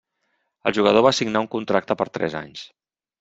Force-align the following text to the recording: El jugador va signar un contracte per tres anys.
El 0.69 0.73
jugador 0.77 1.03
va 1.07 1.11
signar 1.17 1.43
un 1.45 1.49
contracte 1.57 1.97
per 1.99 2.09
tres 2.17 2.39
anys. 2.41 2.65